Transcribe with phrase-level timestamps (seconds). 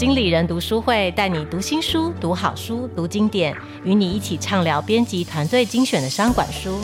[0.00, 6.80] 经理人读书会带你读新书、读好书、读经典，与你一起畅聊编辑团队精选的商管书。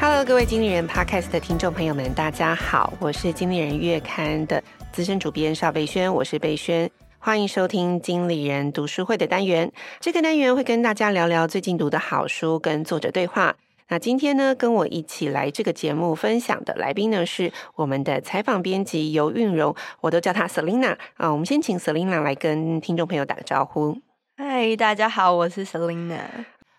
[0.00, 4.60] Hello，各位经理人 Podcast 的听众朋友们，大家好，我是经理人月刊的
[4.90, 6.90] 资深主编邵贝萱，我是贝萱，
[7.20, 9.70] 欢迎收听经理人读书会的单元。
[10.00, 13.54] 这个单元会跟大家聊聊最近读的好书，跟作者对话。
[13.92, 21.30] 那今天呢，跟我一起来这个节目分享的来宾呢，是我们的采访编辑尤韵容，我都叫她 Selina 啊。
[21.30, 23.98] 我们先请 Selina 来跟听众朋友打个招呼。
[24.38, 26.20] 嗨，大家好，我是 Selina。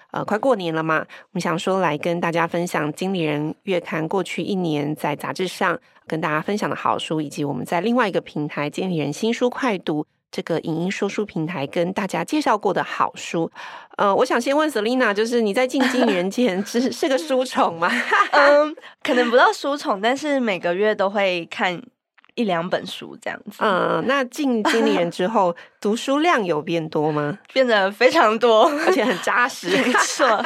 [0.09, 10.01] 呃，快过年了嘛，我们想说来跟大家分享《经理人月刊》过去一年在杂志上跟大家分享的好书，以及我们在另外一个平台《经理人新书快读》
[10.33, 13.49] 这个影音说书平台跟大家介绍过的好书。
[13.97, 17.87] 呃，我想先问 Selina，就是你在进经理人间是是个书虫吗？
[18.33, 21.79] 嗯，可能不到书虫，但是每个月都会看
[22.35, 23.57] 一两本书这样子。
[23.59, 27.37] 嗯，那进 经理人之后，读书量有变多吗？
[27.53, 29.69] 变得非常多，而且很扎实。
[29.77, 30.43] 没错，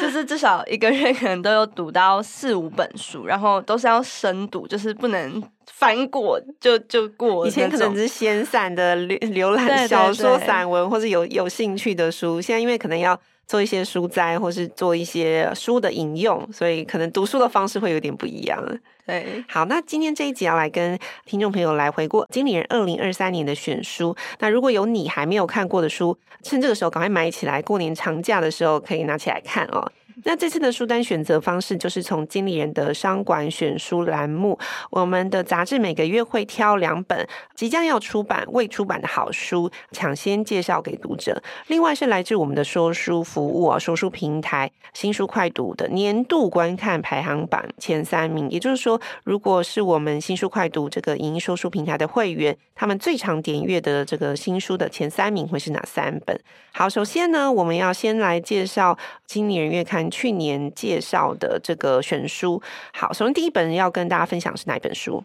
[0.00, 7.46] 就是至少一个月可能都有读到四五本书，然后都是要深读，就是不能翻过就就过。
[7.46, 13.18] 以前可能只是闲散的浏浏览小说、散文，或者有有兴趣的书，现在因为可能要。
[13.46, 18.62] 做一些书摘，或是做一些书的引用，所以可能读书的方式会有点不一样。
[19.06, 24.16] 对，好，那今天这一集要来跟听众朋友来回顾经理人二零二三年的选书。
[24.40, 29.92] 那如果有你还没有看过的书，趁这个时候赶快买起来，过年长假的时候可以拿起来看哦。
[30.24, 34.58] 那这次的书单选择方式就是从经理人的商管选书栏目，
[34.90, 41.42] 我们的杂志每个月会挑两本即将要出版、未出版的好书，抢先介绍给读者。
[41.66, 48.48] 另外是来自我们的说书服务啊，说书平台新书快读的年度观看排行榜前三名。
[48.48, 56.40] 也就是说，如果是我们新书快读这个影音说书平台的会员，他们最常点阅的这个新书的前三名会是哪三本？
[56.72, 58.96] 好，首先呢，我们要先来介绍
[59.26, 60.05] 经理人月刊。
[60.10, 62.62] 去年介绍的这个选书，
[62.92, 65.24] 好，首先第一本要跟大家分享是哪一本书？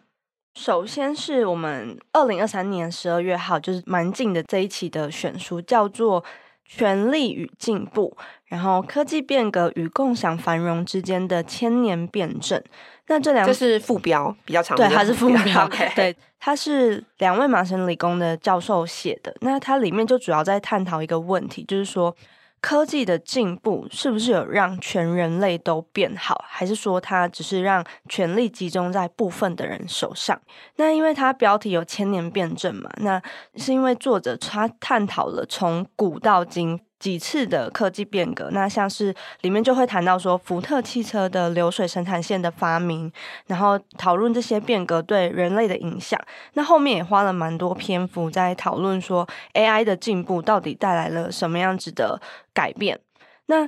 [0.53, 6.21] 首先是我们二零二三年十二月号，就是蛮近的这一期的选书，叫做
[6.65, 8.13] 《权力与进步》，
[8.47, 12.61] 然后科技变革与共享繁荣之间的千年辩证。
[13.07, 15.69] 那这两这是副标，比较长的，对，它是副标。
[15.95, 19.33] 对，它是两位麻省理工的教授写的。
[19.39, 22.13] 那它里面就主要在探讨一个问题，就是说。
[22.61, 30.39] 科技的进步是不是有让全人类都变好，还是说它只是让权力集中在部分的人手上？
[30.75, 33.21] 那因为它标题有千年辩证嘛，那
[33.55, 36.79] 是因为作者他探讨了从古到今。
[37.01, 43.11] 几次的科技变革，那像是里面就会谈到说福特汽车的流水生产线的发明，
[43.47, 46.21] 然后讨论这些变革对人类的影响。
[46.53, 52.21] 那后面也花了蛮多篇幅在讨论说 AI 的进步到底带来了什么样子的
[52.53, 52.99] 改变。
[53.47, 53.67] 那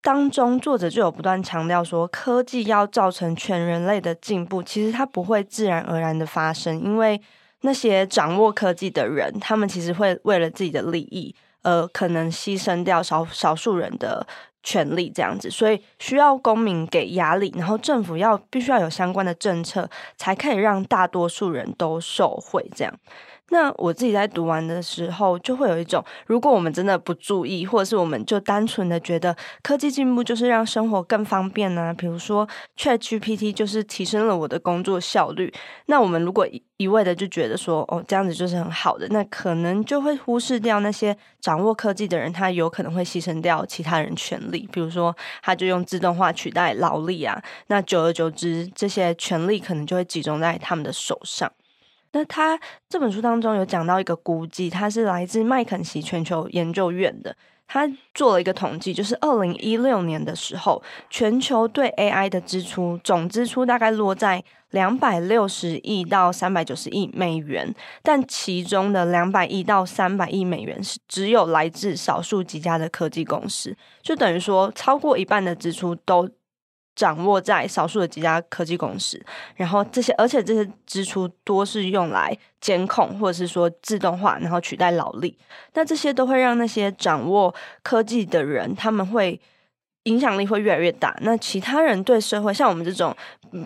[0.00, 7.20] 当中作者就有不断强调说，科技要造成全人类的进步，其实它不会自然而然的发生，因为
[7.62, 11.34] 那些掌握科技的人，他们其实会为了自己的利益。
[11.62, 14.26] 呃，可能牺牲掉少少数人的
[14.62, 22.94] 权利，这样子，所以需要公民给压力，然后政府要必须要有相关的政策，才可以让大多数人都受惠，这样。
[23.50, 35.52] 那我自己在读完的时候，就会有一种，如果我们真的不注意，或者是我们就单纯的觉得科技进步就是让生活更方便呢、比如说 ChatGPT 就是提升了我的工作效率，
[35.86, 51.50] 那我们如果一味的就觉得说，哦，这样子就是很好的，那可能就会忽视掉那些掌握科技的人，他有可能会牺牲掉其他人权利，比如说他就用自动化取代劳力啊，那久而久之，这些权利可能就会集中在他们的手上。
[52.18, 52.58] 那他
[52.88, 57.32] 这本书当中有讲到一个估计，他是来自麦肯锡全球研究院的，
[57.68, 67.72] 他做了一个统计，就是二零一六年的时候，全球对 AI 的支出总支出大概落在两百六十亿到三百九十亿美元，
[68.02, 76.28] 但其中的两百亿到三百亿美元是只有来自少数几家的科技公司，就等于说超过一半的支出都。
[76.98, 79.24] 掌握在少数的几家科技公司，
[79.54, 85.38] 然后这些，而且这些支出多是用来监控或者是说自动化，然后取代劳力。
[85.74, 87.54] 那这些都会让那些掌握
[87.84, 89.40] 科技的人，他们会
[90.02, 91.16] 影响力会越来越大。
[91.20, 93.16] 那其他人对社会，像我们这种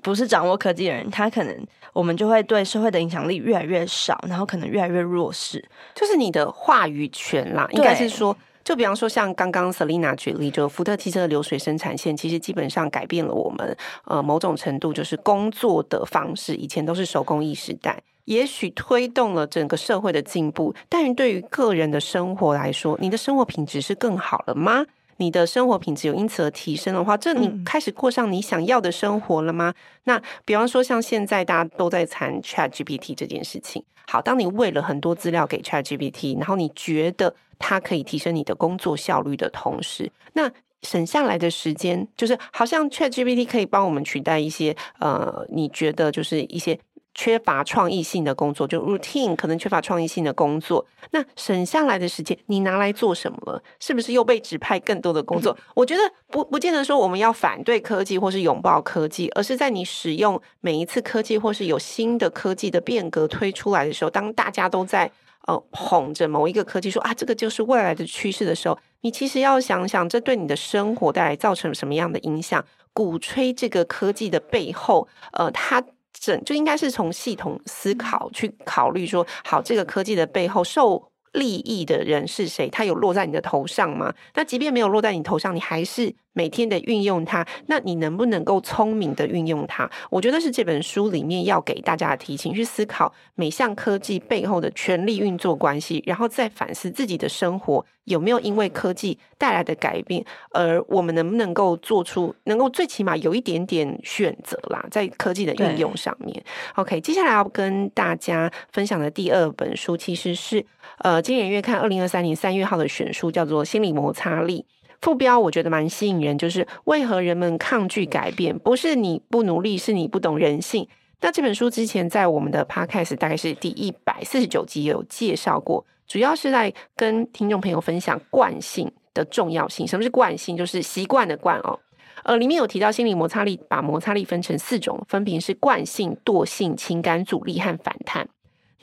[0.02, 5.64] 不是掌握科技的人，他可能我们就会对社会的影响力越来越少，然后可能越来越弱势。
[5.94, 8.36] 就是你的话语权啦，应该是说。
[8.64, 16.54] 就比方说，像刚刚 Selina 举例，就福特汽车的流水生产线，其实基本上改变了我们呃某种程度就是工作的方式。
[16.54, 24.84] 以前都是手工艺时代，也许推动了整个社会的进步，但是对于个人的生活来说，你的生活品质是更好了吗？
[25.18, 29.70] 你的生活品质有因此而提升的话，这你开始过上你想要的生活了吗？
[29.70, 29.74] 嗯、
[30.04, 33.84] 那比方说，像现在大家都在谈 ChatGPT 这件事情。
[34.08, 37.32] 好，当你喂了很多资料给 ChatGPT，然后你觉得
[37.62, 40.50] 它可以提升你的工作效率的同时，那
[40.82, 46.78] 省下来的时间，就是好像 ChatGPT 可以帮我们取代一些呃，你觉得就是一些。
[47.14, 53.62] 缺乏创意性的工作，就 routine 可能缺乏创意性的工作，那省下来的时间你拿来做什么了？
[53.78, 55.54] 是不是又被指派更多的工作？
[55.74, 65.12] 我觉得不不见得说我们要反对科技或是拥抱科技，而是在你使用每一次科技或是有新的科技的变革推出来的时候，当大家都在
[65.46, 72.64] 呃捧着某一个科技说啊，这个就是未来的趋势的时候，你其实要想想这对你的生活带来造成什么样的影响？
[72.92, 75.82] 鼓吹这个科技的背后，呃，它。
[76.20, 82.68] 整就应该是从系统思考去考虑说，好，这个科技的背后受利益的人是谁？
[82.68, 84.12] 他有落在你的头上吗？
[84.34, 86.14] 那即便没有落在你头上，你还是。
[86.32, 89.90] 每天的运用它，那你能不能够聪明的运用它？
[90.10, 106.42] 我觉得是这本书里面要给大家的提醒，去思考每项科技背后的权力运作关系，然后再反思自己的生活有没有因为科技带来的改变，而我们能不能够做出能够最起码有一点点选择啦，在科技的运用上面。
[106.76, 110.64] OK，接下来要跟大家分享的第二本书，其实是
[110.98, 114.64] 呃，今年月刊二零二三年三月号的选书，叫做《心理摩擦力》。
[115.02, 118.58] 副标我觉得蛮吸引人，就是为何人们抗拒改变？
[118.58, 120.88] 不是你不努力，是你不懂人性。
[121.20, 129.86] 那这本书之前在我们的 Podcast 大概是第一百四十九集有介绍过，主要是在跟听众朋友分享惯性的重要性。
[129.86, 130.56] 什么是惯性？
[130.56, 131.78] 就是习惯的惯哦。
[132.22, 138.28] 呃，里面有提到心理摩擦力，把摩擦力分成四种，分别是惯性、惰性、情感阻力和反弹。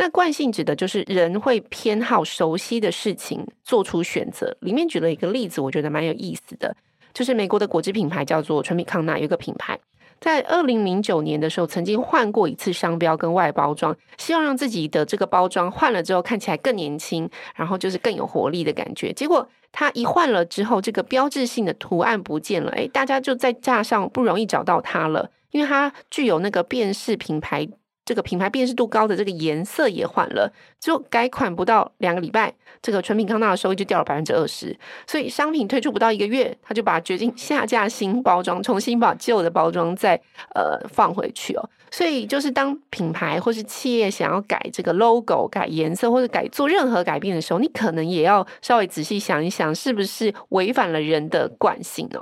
[0.02, 4.56] 那惯性指的就是人会偏好熟悉的事情做出选择。
[4.62, 6.74] 里面举了一个例子，我觉得蛮有意思的，
[7.14, 9.78] 就是美国的果汁品牌叫做纯米康纳，有一个品牌
[10.22, 19.12] 在二零零九年的时候曾经换过一次商标跟外包装，希望让自己的这个包装换了之后看起来更年轻，然后就是更有活力的感觉。
[19.12, 27.68] 结果它一换了之后，这个标志性的图案不见了，诶，大家就在架上不容易找到它了，因为它具有那个辨识品牌。
[28.10, 32.52] 这个品牌辨识度高的这个颜色也换了，就改款不到两个礼拜，
[32.82, 34.76] 这个纯品康纳的收益就掉了百分之二十。
[35.06, 40.20] 所以商品推出不到一个月，他就把决定下架新包装，重新把旧的包装再
[40.56, 41.70] 呃放回去哦。
[41.92, 52.20] 所以就是当品牌或是企业想要改这个 logo、改颜色或者改做任何改变的时候，你可能也要稍微仔细想一想，是不是违反了人的惯性呢？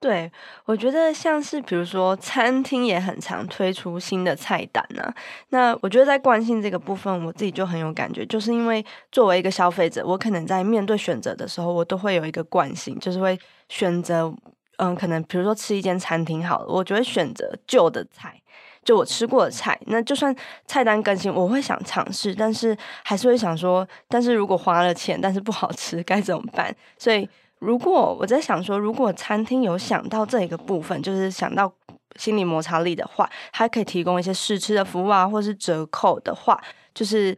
[0.00, 0.30] 对，
[0.64, 5.14] 我觉得像是比如说餐厅也很常推出新的菜单呢、啊。
[5.48, 13.36] 那我觉得在惯性这个部分，我自己就很有感觉，就是因为作为一个消费者，我可能在面对选择的时候，我都会有一个惯性，就是会
[13.68, 14.32] 选择，
[14.76, 18.40] 嗯，可能比如说吃一间餐厅好了，我就会选择旧的菜，
[18.84, 19.76] 就我吃过的菜。
[19.86, 20.32] 那就算
[20.64, 26.72] 菜单更新，我会想尝试，但是还是会想说，但是如果花了钱，但是不好吃，该怎么办？
[26.96, 27.28] 所以。
[27.60, 31.72] 如果我在想说，如果餐厅有想到这一个部分，就是想到
[32.16, 36.60] 心理摩擦力的话，还可以提供一些试吃的服务啊，或是折扣的话，
[36.94, 37.36] 就是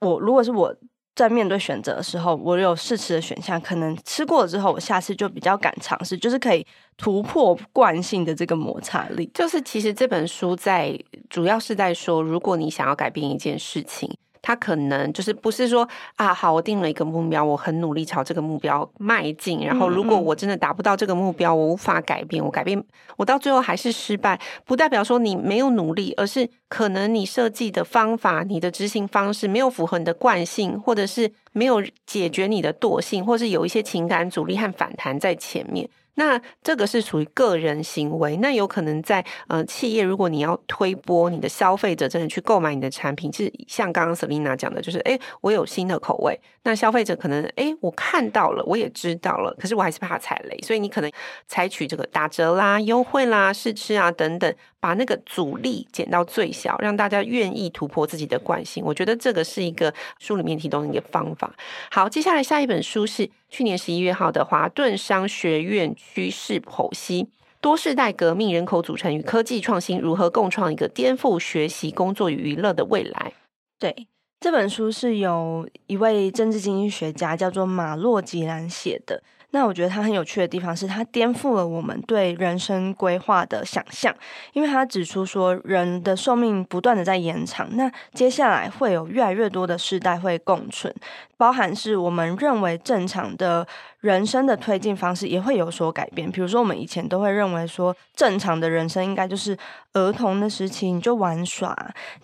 [0.00, 0.74] 我如果是我
[1.14, 9.30] 在面对选择的时候，我有试吃的选项，可能吃过了之后，我下次就比较敢尝试，就是可以突破惯性的这个摩擦力。
[9.34, 10.98] 就是其实这本书在
[11.28, 14.16] 主要是在说，如果你想要改变一件事情。
[14.48, 15.86] 他可能就是不是说
[16.16, 19.60] 啊，好，我定了一个目标，我很努力朝这个目标迈进。
[19.60, 22.82] 然后，如果我真的达不到这个目标，我无法改变，我改变，
[23.18, 35.88] 我到最后还是失败，不代表说你没有努力，而是可能你设计的方法、你的执行方式没有符合你的惯性，或者是没有解决你的惰性，或是有一些情感阻力和反弹在前面。
[36.14, 51.08] 那这个是属于个人行为，那有可能在呃企业，如果你要推波你的消费者真的去购买你的产品，其实像刚刚 Selina 讲的，就是诶，我有新的口味，那消费者可能诶，我看到了，我也知道了，可是我还是怕踩雷，所以你可能
[51.46, 54.52] 采取这个打折啦、优惠啦、试吃啊等等。
[54.80, 58.84] 把那个阻力减到最小，让大家愿意突破自己的惯性。
[58.84, 61.52] 我觉得这个是一个书里面提供的一个方法。
[61.90, 67.28] 好，接下来下一本书是去年十一月号的华顿商学院趋势剖析：
[67.60, 73.32] 多世代革命、人口组成与科技创新如何共创一个颠覆学习、工作与娱乐的未来。
[73.80, 74.06] 对，
[74.38, 79.22] 这本书是由一位政治经济学家叫做马洛吉兰写的。
[79.50, 84.14] 那我觉得它很有趣的地方是，它颠覆了我们对人生规划的想象，
[84.52, 90.94] 因为它指出说，人的寿命不断的在延长，那接下来会有越来越多的世代会共存，
[91.38, 93.66] 包含是我们认为正常的
[94.00, 96.30] 人生的推进方式也会有所改变。
[96.30, 99.56] 比如说，我们以前都会认为说，正常的人生应该就是
[99.92, 101.74] 儿童的时期你就玩耍，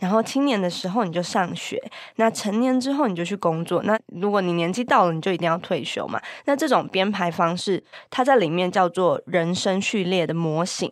[0.01, 1.81] 然后青年的时候你就上学，
[2.17, 6.21] 那成年之后你就去工作，那如果你年纪到了，你就一定要退休嘛。
[6.47, 10.91] 那这种编排方式，它在里面叫做人生序列的模型。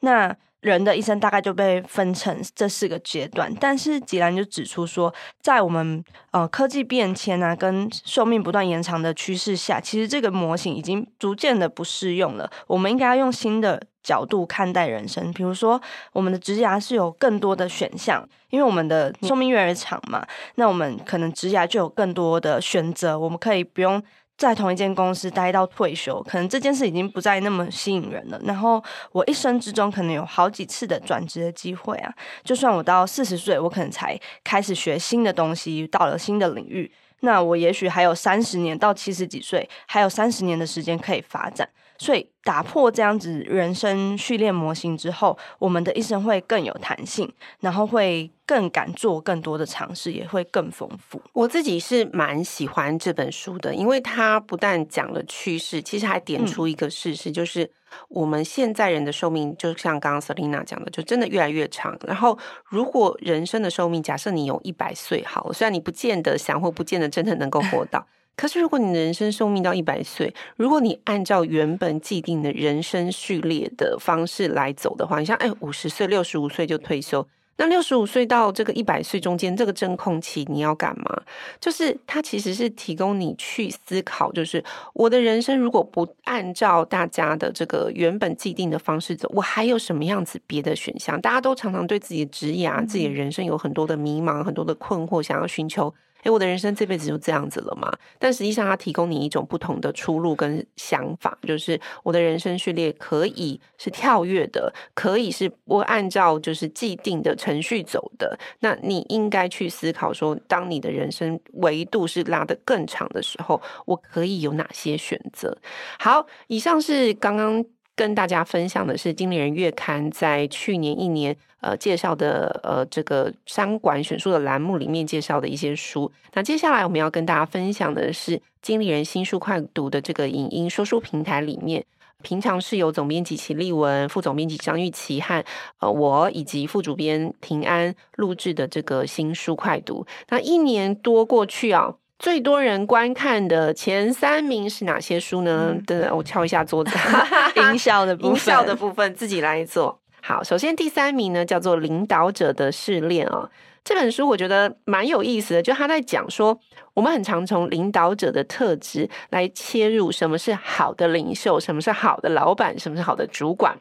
[0.00, 12.50] 那人的一生大概就被分成这四个阶段，但是吉兰就指出说，在我们呃科技变迁啊，跟寿命不断延长的趋势下，其实这个模型已经逐渐的不适用了。
[12.66, 15.78] 我们应该要用新的角度看待人生，比如说
[16.14, 24.02] 我们的职涯是有更多的选项，因为我们的寿命越来越长嘛，那我们可能职涯就有更多的选择，我们可以不用。
[24.36, 28.40] 在同一间公司待到退休，可能这件事已经不再那么吸引人了。
[28.44, 32.12] 然后我一生之中可能有好几次的转职的机会啊，
[32.42, 41.68] 就算我到四十岁，我可能才开始学新的东西，到了新的领域，那我也许还有三十年到七十几岁，还有三十年的时间可以发展。
[41.96, 51.22] 所以打破这样子人生序列模型之后，我们的一生会更有弹性，然后会更敢做更多的尝试，也会更丰富。
[51.32, 57.70] 我自己是蛮喜欢这本书的，因为它不但讲了趋势，其实还点出一个事实，嗯、就是
[58.08, 61.96] 我们现在人的寿命，就像刚刚 Selina 讲的，就真的越来越长。
[62.06, 68.04] 然后，如果人生的寿命，假设你有一百岁，好，虽然你不见得想或不见得真的能够活到。
[68.36, 77.24] 可是，如果你的人生寿命到一百岁，如果你按照原本既定的人生序列的方式来走的话，你像哎，五十岁、六十五岁就退休，
[77.58, 81.22] 那六十五岁到这个一百岁中间这个真空期你要干嘛？
[81.60, 84.62] 就是它其实是提供你去思考，就是
[84.94, 91.20] 我的人生如果不按照大家的这个原本既定的方式走，我还有什么样子别的选项？
[91.20, 95.94] 大家都常常对自己的职业、自己的人生有很多的迷茫、很多的困惑，想要寻求。
[96.24, 97.90] 诶，我的人生这辈子就这样子了吗？
[98.18, 108.38] 但实际上，它提供你一种不同的出路跟想法，就是我的人生序列可以是跳跃的，可以是不按照就是既定的程序走的。
[108.60, 115.56] 那你应该去思考说，当你的人生维度是拉得更长的时候，我可以有哪些选择？
[115.98, 117.64] 好，以上是刚刚。
[117.96, 126.10] 跟大家分享的是《经理人月刊》在去年一年呃介绍的呃这个商管选书的栏目里面介绍的一些书。
[126.32, 131.84] 那接下来我们要跟大家分享的是《经理人新书快读》的这个影音说书平台里面，
[132.22, 135.44] 平常是由总编辑齐立文、副总编辑张玉琪和
[135.78, 140.04] 呃我以及副主编平安录制的这个新书快读。
[140.30, 141.94] 那一年多过去啊。
[142.18, 145.74] 最多人观看的前三名是哪些书呢？
[145.86, 146.90] 等等，我敲一下桌子。
[147.56, 150.00] 音效的部分，音效的部分自己来做。
[150.22, 153.50] 好，首先第三名呢叫做《领导者的试炼》哦，
[153.84, 156.58] 这本书我觉得蛮有意思的，就他在讲说，
[156.94, 163.76] 我们很常从领导者的特质来切入，什么是好的领袖，什么是好的老板，什么是好的主管。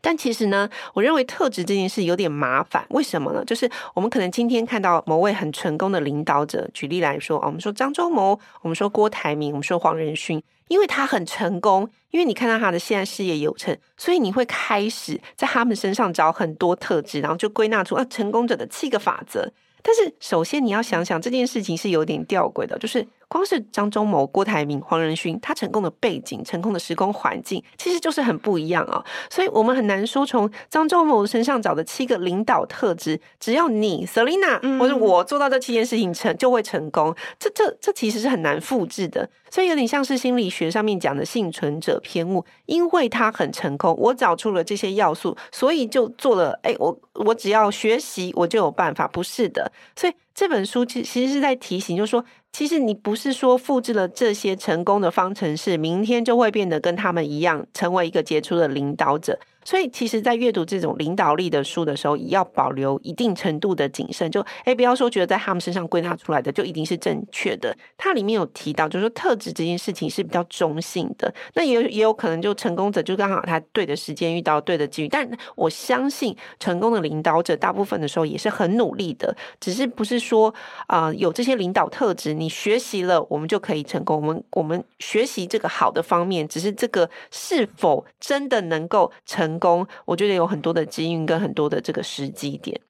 [0.00, 2.84] 但其实呢，我认为特质这件事有点麻烦。
[2.88, 3.44] 为什么呢？
[3.44, 19.52] 就是我们可能今天看到某位很成功的领导者，举例来说，我们说张忠谋，我们说郭台铭，我们说黄仁勋，因为他很成功，因为你看到他的现在事业有成，所以你会开始在他们身上找很多特质，然后就归纳出啊成功者的七个法则。
[19.82, 23.06] 但是首先你要想想这件事情是有点吊诡的，就是。
[23.30, 29.04] 光是张忠谋、郭台铭、黄仁勋，他成功的背景、成功的时空环境，其实就是很不一样啊、哦。
[29.30, 37.14] 所以我们很难说从张忠谋身上找的七个领导特质，只要你 Selina 或者我做到这七件事情成就会成功。
[37.38, 39.30] 这、这、这其实是很难复制的。
[39.50, 46.58] 所以有点像是心理学上面讲的幸存者偏误，因为他很成功，我找出了这些要素，所以就做了。
[46.62, 49.08] 哎，我我只要学习，我就有办法。
[49.08, 52.24] 不是的，所以这本书其其实是在提醒，就是说。
[52.52, 59.38] 其实你不是说复制了这些成功的方程式，明天就会变得跟他们一样，成为一个杰出的领导者。
[59.62, 64.30] 所以，其实，在阅读这种领导力的书的时候，也要保留一定程度的谨慎。
[64.30, 67.76] 就，哎，不要说觉得在他们身上归纳出来的就一定是正确的。
[67.98, 71.32] 它里面有提到，就是说特质这件事情是比较中性的。
[71.54, 75.08] 那也也有可能，就成功者就刚好他对的时间遇到对的机遇。
[75.08, 80.54] 但我相信，成功的领导者大部分的时候也是很努力的，只是不是说
[80.86, 84.16] 啊、有这些领导特质，你学习了我们就可以成功。
[84.16, 89.49] 我们我们学习这个好的方面，只是这个是否真的能够成。
[89.50, 92.80] 成功，我觉得有很多的机遇跟很多的这个时机点。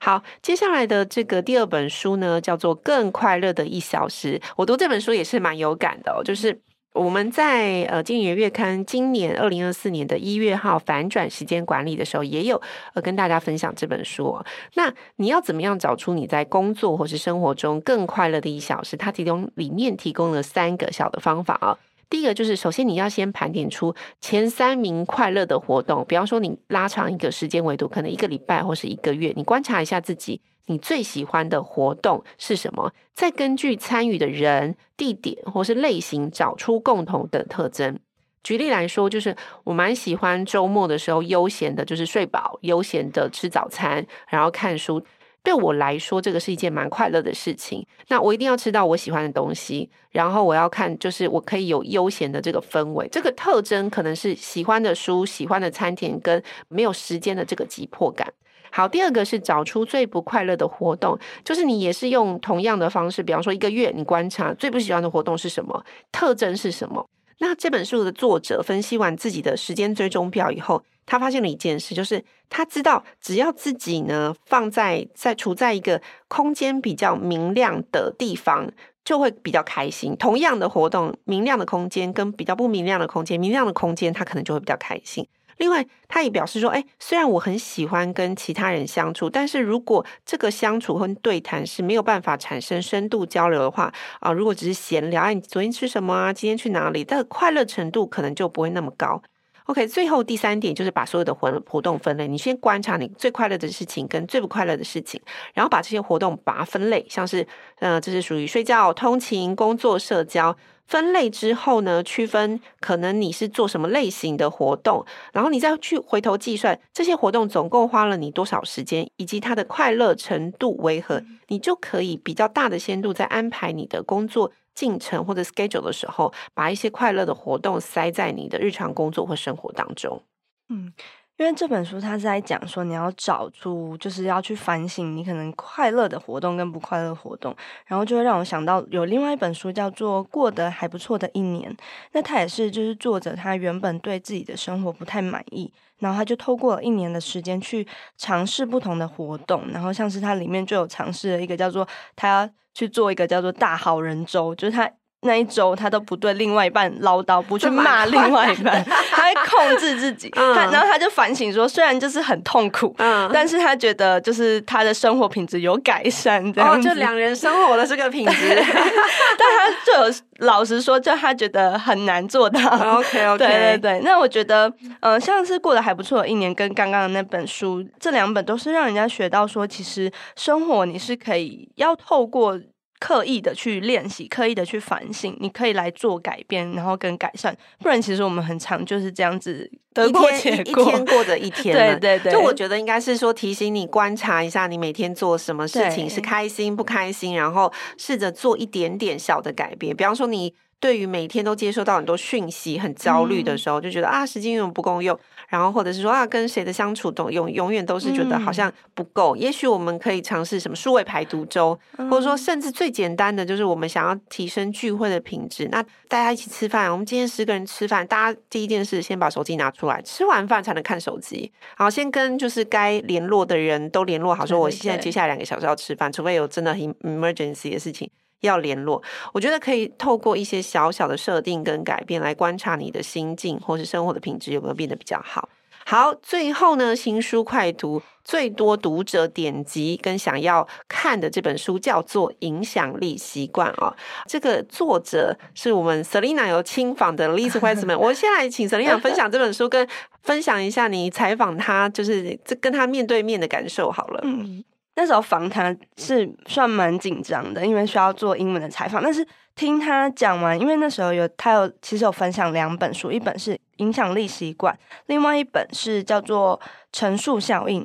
[0.00, 4.38] 好，接下来的这个第二本书呢，叫做《更快乐的一小时》。
[4.56, 6.60] 我读这本书也是蛮有感的，就是
[6.92, 12.60] 我们在呃《经理人月刊》今年二零二四年的一月号反转时间管理的时候，也有
[12.92, 14.38] 呃跟大家分享这本书。
[14.74, 18.98] 那你要怎么样找出你在工作或是生活中更快乐的一小时？
[18.98, 21.78] 它其中里面提供了三个小的方法啊。
[22.10, 30.42] 第一个就是，首先你要先盘点出前三名快乐的活动，比方说你拉长一个时间维度，可能一个礼拜或是一个月，你观察一下自己。
[30.66, 32.92] 你最喜欢的活动是什么？
[33.12, 37.98] 再根据参与的人、地点或是类型，找出共同的特征。
[38.44, 45.04] 举例来说，就是我蛮喜欢周末的时候悠闲的，就是睡饱、悠闲的吃早餐，然后看书。
[45.42, 47.86] 对我来说，这个是一件蛮快乐的事情。
[48.08, 53.08] 那我一定要吃到我喜欢的东西，然后我要看，就是我可以有悠闲的这个氛围。
[53.08, 58.30] 这个特征可能是喜欢的书、喜欢的餐点，跟没有时间的这个急迫感。
[58.70, 67.04] 好，第二个是找出最不快乐的活动，就是你也是用同样的方式，比方说一个月你观察最不喜欢的活动是什么，特征是什么。
[67.42, 78.70] 那这本书的作者分析完自己的时间追踪表以后，他发现了一件事，就是他知道只要自己呢放在在处在一个空间比较明亮的地方，
[79.02, 80.14] 就会比较开心。
[80.16, 85.26] 同样的活动，明亮的空间跟比较不明亮的空间，明亮的空间他可能就会比较开心。
[85.60, 96.32] 另外，他也表示说，哎，虽然我很喜欢跟其他人相处，但是如果这个相处和对谈是没有办法产生深度交流的话，啊，如果只是闲聊，哎，你昨天吃什么啊？
[96.32, 97.04] 今天去哪里？
[97.04, 99.22] 但快乐程度可能就不会那么高。
[99.70, 105.22] OK，最后第三点就是把所有的活活动分类，你先观察你最快乐的事情跟最不快乐的事情，
[105.54, 107.46] 然后把这些活动把它分类，像是，
[107.78, 110.56] 呃，这是属于睡觉、通勤、工作、社交。
[110.88, 130.22] 分类之后呢，区分可能你是做什么类型的活动，然后你再去回头计算这些活动总共花了你多少时间，以及它的快乐程度为何，你就可以比较大的限度在安排你的工作进程或者 schedule 的时候，把一些快乐的活动塞在你的日常工作或生活当中。
[130.68, 130.92] 嗯。
[131.40, 137.56] 因为这本书它是在讲说，你要找出，就是要去反省你可能快乐的活动跟不快乐活动，
[137.86, 141.72] 然后就会让我想到有另外一本书叫做《过得还不错的一年》，
[142.12, 154.92] 那他也是就是作者他原本对自己的生活不太满意，然后他就透过了一年的时间去尝试不同的活动，然后像是他里面就有尝试了一个叫做他要去做一个叫做大好人周，就是他。
[155.22, 160.30] 那一周他都不对另外一半唠叨，不去骂另外一半， 他会控制自己。
[160.30, 166.72] 他然后他就反省说，虽然就是很痛苦，嗯，但是他觉得就是他的生活品质有改善，这样。
[166.72, 168.48] 哦，就两人生活的这个品质。
[169.36, 170.14] 但他就有
[170.46, 172.58] 老实说，就他觉得很难做到。
[172.96, 174.00] OK OK，对对对。
[174.02, 182.58] 那我觉得，呃，像是过得还不错的一年，跟刚刚的那本书，这两本都是让人家学到说，其实生活你是可以要透过。
[183.00, 187.56] 刻意的去练习，刻意的去反省，你可以来做改变，然后跟改善。
[187.80, 191.74] 不然，其实我们很常就是这样子得过且过， 一 天过着一天。
[191.98, 199.96] 对对对，就我觉得应该是说提醒你观察一下，你每天做什么事情是开心不开心，然后试着做一点点小的改变。
[199.96, 200.54] 比方说你。
[200.82, 205.14] 对于每天都接收到很多讯息，很焦虑的时候，就觉得啊，时间永远不够用。
[205.50, 209.34] 然后或者是说啊，跟谁的相处都永永远都是觉得好像不够。
[209.34, 215.68] 也许我们可以尝试什么数位排毒周，或者说甚至最简单的就是我们想要提升聚会的品质。
[215.72, 221.52] 那大家一起吃饭，我们今天十个人吃饭，大家第一件事先把手机拿出来，吃完饭才能看手机。
[221.76, 228.08] 好，先跟就是该联络的人都联络好，说我现在接下来两个小时要吃饭，除非有真的很 emergency 的事情。
[228.40, 235.48] 要联络，我觉得可以透过一些小小的设定跟改变来观察你的心境或是生活的品质有没有变得比较好。
[235.86, 243.92] 好，最后呢，新书快读最多读者点击跟想要看的这本书叫做《影响力习惯》哦。
[244.26, 247.98] 这个作者是我们 Selina 有亲访的 Lisa Westman，。
[247.98, 249.88] 我先来请 Selina 分享这本书，跟
[250.22, 254.20] 分享一下你采访他，就是这跟他面对面的感受好了。
[254.22, 254.62] 嗯。
[254.96, 259.02] 那时候访谈是算蛮紧张的，因为需要做英文的采访。
[259.02, 264.74] 但是听他讲完，因为那时候有他有其实有分享两本书，一本是《影响力习惯》，
[265.06, 266.60] 另外一本是叫做
[266.92, 267.82] 《陈述效应》。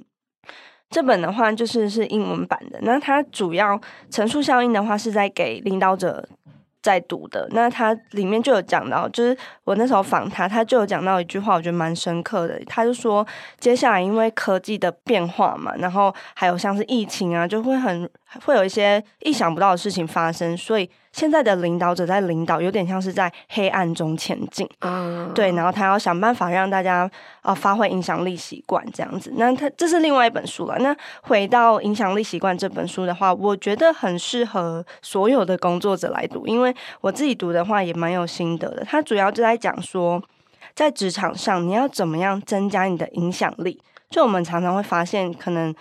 [0.90, 2.80] 这本的话就是是英文版的。
[2.82, 3.78] 那它主要
[4.10, 6.28] 《陈述效应》的话是在给领导者。
[6.86, 12.62] 在读的，那他里面就有讲到，就是我那时候访他，他就有讲到一句话，我觉得蛮深刻的。
[12.68, 13.26] 他就说，
[13.60, 18.08] 接下来因为科技的变化嘛，然后还有像是疫情啊，就会很
[18.44, 25.32] 会有一些意想不到的事情发生，所以现在的领导者在领导，有点像是在黑暗中前进啊。
[25.34, 27.10] 对，然后他要想办法让大家
[27.42, 29.34] 啊、呃、发挥影响力习惯这样子。
[29.38, 30.78] 那他这是另外一本书了。
[30.80, 38.84] 那回到影响力习惯这本书的话，我觉得很适合所有的工作者来读，因为我自己读的话也蛮有心得的。
[38.84, 40.22] 他主要就在讲说，
[40.74, 43.82] 在职场上你要怎么样增加你的影响力。
[44.10, 45.74] 就我们常常会发现，可能。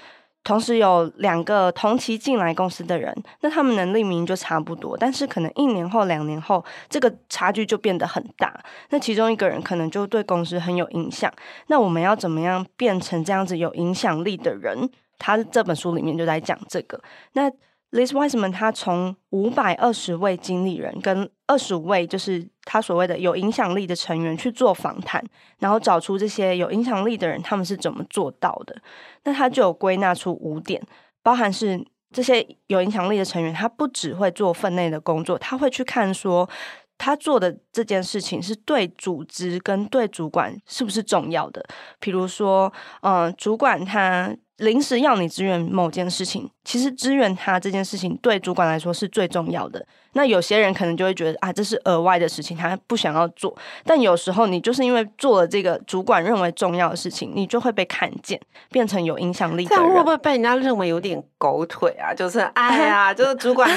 [0.44, 8.62] 同时有两个同期进来公司的人，那他们能力明明就差不多，但是可能一年后、两年后，这个差距就变得很大。
[8.90, 11.32] 那其中一个人可能就对公司很有影响。
[11.68, 14.88] 那我们要怎么样变成这样子有影响力的人？
[15.18, 17.00] 他这本书里面就在讲这个。
[17.32, 17.50] 那
[17.94, 25.24] Liz Wiseman 他从五百二十位经理人跟二十五位就是他所谓的有影响力的成员去做访谈，
[25.60, 28.76] 然后找出这些有影响力的人他们是怎么做到的。
[29.22, 30.82] 那他就有归纳出五点，
[31.22, 36.50] 包含是这些有影响力的成员，他不只会做分内的工作，他会去看说
[36.98, 41.64] 他做的这件事情是对组织跟对主管是不是重要的。
[42.00, 44.34] 比如说，嗯、主管他。
[44.58, 49.84] 临时要你支援某件事情，其实支援他这件事情对主管来说是最重要的。
[50.12, 53.56] 那有些人可能就会觉得啊，这是额外的事情，他不想要做。
[53.84, 58.40] 但有时候你就是因为做了这个主管认为重要的事情，你就会被看见，
[58.70, 59.78] 变成有影响力的人。
[59.80, 62.14] 这样会不会被人家认为有点狗腿啊？
[62.14, 63.68] 就是哎呀， 就是主管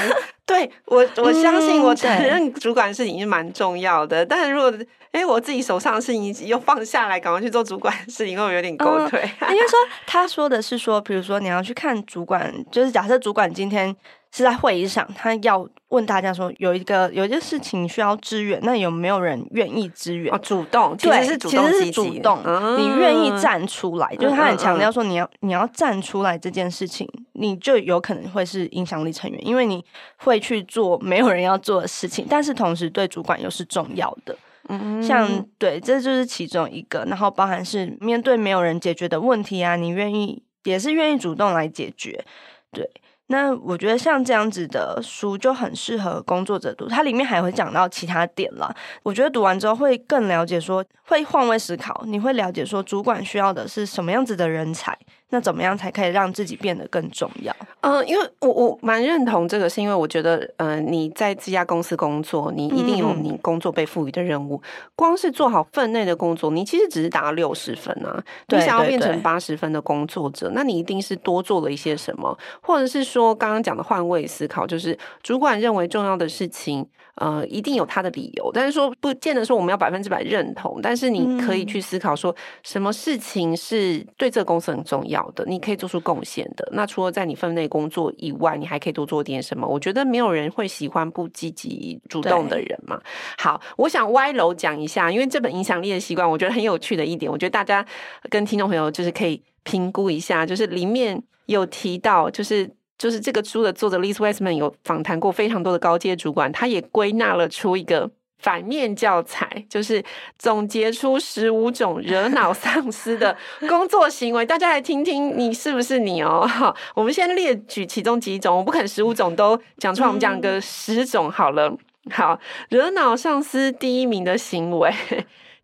[0.48, 4.24] 对我，我相信我承认主管事情是蛮重要的。
[4.24, 4.72] 嗯、但是如果
[5.12, 9.20] 哎，我自己手上的事情又放下来，赶快去做主管的事情，会不会有点狗腿？
[9.48, 13.94] 应该说，他说的是说，比如说你要去看主管，就是假设主管今天。
[14.38, 20.32] 是在会议上，他要问大家说，有一个有一件事情需要支援，那有没有人愿意支援？
[20.32, 29.84] 哦，主动，其实是主动，其实是主动，嗯、你愿意站出来，就是他很强调说，你要、嗯、你要站出来这件事情，你就有可能会是影响力成员，因为你
[30.18, 34.36] 会去做没有人要做的事情，但是同时对主管又是重要的。
[34.68, 35.26] 嗯，像
[35.58, 42.24] 对，这就是其中一个，然后包含是面对没有人解决的问题啊，你愿意也是愿意主动来解决，
[42.70, 42.88] 对。
[43.28, 48.74] 那我觉得像这样子的书就很适合工作者读，它里面还会讲到其他点了。
[49.02, 54.98] 我觉得读完之后会更了解，说会换位思考，你会了解说主管需要的是什么样子的人才。
[55.30, 57.54] 那怎么样才可以让自己变得更重要？
[57.82, 64.56] 嗯、呃，因为我我蛮认同这个，是因为我觉得，嗯、呃，你在这家公司工作，你一定有你工作被赋予的任务。
[64.56, 68.22] 嗯、光是做好分内的工作，你其实只是达到六十分啊。
[68.48, 76.86] 你想要变成八十分的工作者，那你一定是多做了一些什么，或者是说刚刚讲的换位思考，就是主管认为重要的事情，
[77.18, 78.50] 呃，一定有他的理由。
[78.52, 85.28] 但是说不见得说我们要百分之百认同，但是你可以去思考说，什么事情是对这个公司很重要。
[85.34, 86.68] 的，你可以做出贡献的。
[86.72, 89.66] 那除了在你分内工作以外，你还可以多做点什么？
[89.66, 93.00] 我觉得没有人会喜欢不积极主动的人嘛。
[93.38, 97.84] 好，我想歪楼讲一下，因为这本影响力的习惯，我觉得很有趣的一点，我觉得大家
[98.30, 108.10] 跟听众朋友就是可以评估一下，就是里面有提到，就是就是这个书的作者 Liz Westman 有访谈过非常多的高阶主管，他也归纳了出一个。
[108.40, 110.00] 反面教材就是
[110.38, 113.36] 总结出十五种惹恼 上司的
[113.68, 116.46] 工作行为，大家来听听你是不是你哦？
[116.46, 121.76] 好，我们先列举其中几种，我不肯十五种都讲出来，我们讲个十种好了。
[122.12, 122.38] 好，
[122.70, 124.94] 惹恼上司第一名的行为。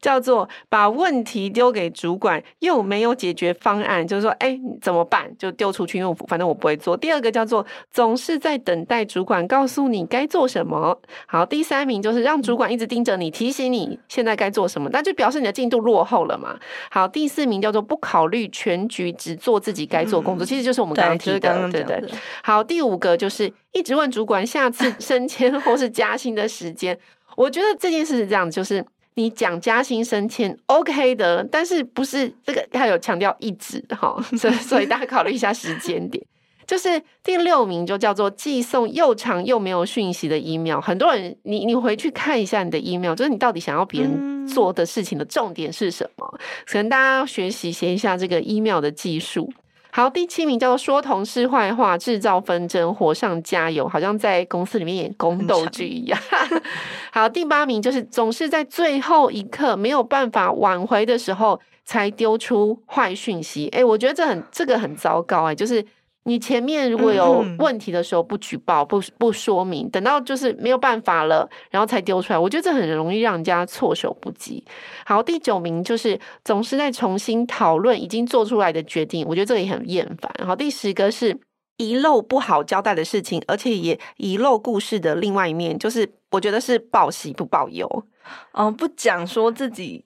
[0.05, 5.35] 叫做把问题丢给主管，又没有解决方案，就是说，哎，怎么办？
[5.38, 6.95] 就丢出去，因为我反正我不会做。
[6.95, 11.01] 第二个叫做总是在等待主管告诉你该做什么。
[11.27, 16.55] 好，第三名就是让主管一直盯着你，提醒你现在该做什么，那就表示你的进度落后了嘛。
[16.90, 22.05] 好，第四名叫做不考虑全局，只做自己该做工作，嗯、其实就是我们刚刚提的，对对。
[22.43, 26.99] 好，第五个就是一直问主管下次升迁或是加薪的时间。
[27.37, 28.85] 我觉得这件事是这样，就是。
[29.14, 36.24] 你讲加薪升迁 OK 的，但是不是这个他有强调一直 哈，所以所以大家考虑一下时间点。
[36.66, 46.27] 就是第六名就叫做寄送又长又没有讯息的 email，很多人你你回去看一下你的 email，就是你到底想要别人做的事情的重点是什么？
[46.66, 49.53] 可能大家要学习写一下这个 email 的技术。
[49.97, 56.19] 好，第七名叫做说同事坏话，制造纷争，火上加油，好像在公司里面演宫斗剧一样。
[57.13, 63.69] 好，第八名就是总是在最后一刻没有办法挽回的时候才丢出坏讯息。
[63.69, 65.87] 诶，我觉得这很这个很糟糕诶，就是。
[66.25, 74.65] 你前面如果有问题的时候不举报、不不说明，等到就是没有办法了，然后才丢出来，我觉得这很容易让人家措手不及。
[75.05, 80.33] 好，第九名就是总是在重新讨论已经做出来的决定，我觉得这个也很厌烦。
[80.47, 81.39] 好，第十个是
[81.77, 88.05] 遗漏不好交代的事情，而且也遗漏故事的另外一面，就是我觉得是报喜不报忧，
[88.53, 90.05] 嗯，不讲说自己。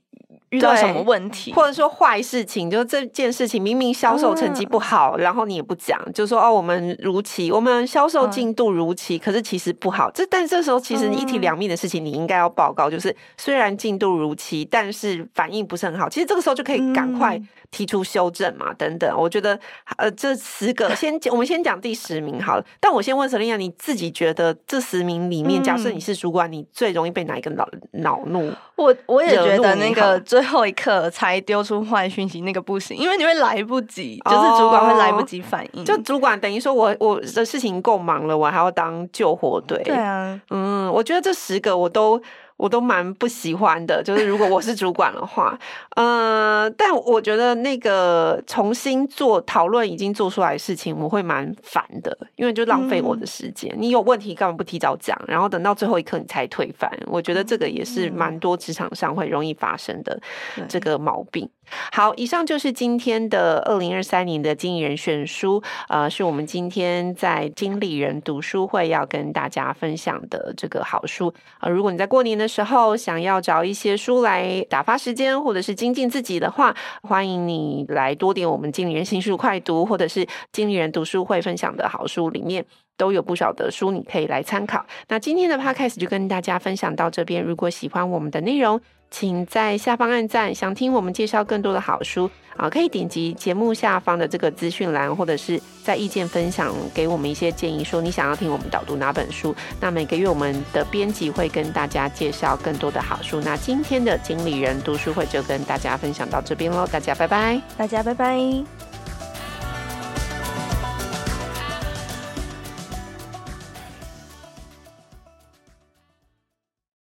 [0.50, 10.10] 遇到什么问题，或者说坏事情，就这件事情明明销售成绩不好，嗯、然后你也不讲，就说哦，我们如期，我们销售进度如期，嗯、可是其实不好。
[10.10, 16.08] 这但这时候其实一体两面的事情，你应该要报告，就是虽然进度如期，但是反应不是很好。
[16.08, 19.14] 其实这个时候就可以赶快提出修正嘛，等等。
[19.18, 19.58] 我觉得
[19.96, 22.64] 呃，这十个先我们先讲第十名好了。
[22.80, 28.52] 但我先问 Selina，你自己觉得这十名里面，假设你是主管，你最容易被哪一个恼恼怒？
[28.76, 35.84] 我我也觉得那个最后一刻才丢出坏讯息那个不行，因为你会来不及，就是主管会来不及反应。
[35.84, 39.82] 就主管等于说我我的事情够忙了，我还要当救火队。
[39.84, 42.20] 对啊，嗯，我觉得这十个我都。
[42.58, 45.58] 我都蛮不喜欢的，就是如果我是主管的话，
[45.96, 53.72] 呃，但我觉得那个重新做讨论已经做出来的事情，我会蛮烦的，因为就浪费我的时间。
[53.76, 56.90] 嗯、你有问题干嘛不提早讲，然后等到最后一刻你才推翻？
[57.06, 60.20] 我觉得这个也是蛮多职场上会容易发生的
[60.68, 61.48] 这个毛病。
[61.92, 71.32] 好，以上就是今天的二零二三年的经理人选书，呃，是我们今天在经理人读书会要跟大家分享的这个好书。
[71.60, 82.64] 呃，如果你在过年的时候想要找一些书来打发时间，或者是精进自己的话，欢迎你来多点我们经理人新书快读，或者是经理人读书会分享的好书，里面
[82.96, 84.84] 都有不少的书你可以来参考。
[85.08, 99.54] 那今天的 Podcast 就跟大家分享到这边，如果喜欢我们的内容，请在下方按赞，想听我们介绍更多的好书啊，可以点击节目下方的这个资讯栏，或者是在意见分享给我们一些建议，说你想要听我们导读哪本书。
[99.80, 103.40] 那每个月我们的编辑会跟大家介绍更多的好书。
[103.40, 108.87] 那今天的经理人读书会就跟大家分享到这边喽，大家拜拜，大家拜拜。